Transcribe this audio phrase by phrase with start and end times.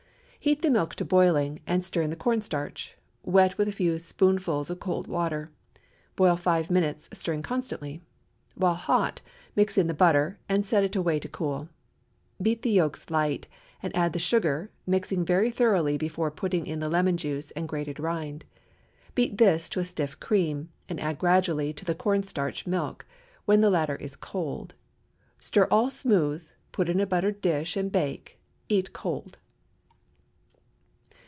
[0.43, 3.99] Heat the milk to boiling, and stir in the corn starch, wet with a few
[3.99, 5.51] spoonfuls of cold water.
[6.15, 8.01] Boil five minutes, stirring constantly.
[8.55, 9.21] While hot,
[9.55, 11.69] mix in the butter, and set it away to cool.
[12.41, 13.45] Beat the yolks light,
[13.83, 17.99] and add the sugar, mixing very thoroughly before putting in the lemon juice and grated
[17.99, 18.43] rind.
[19.13, 23.05] Beat this to a stiff cream, and add gradually to the corn starch milk,
[23.45, 24.73] when the latter is cold.
[25.39, 28.39] Stir all smooth, put in a buttered dish, and bake.
[28.69, 29.37] Eat cold.